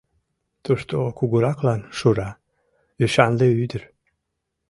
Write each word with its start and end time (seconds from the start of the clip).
Тушто 0.63 0.95
кугураклан 1.17 1.81
Шура, 1.97 2.29
ӱшанле 3.03 3.47
ӱдыр. 3.63 3.83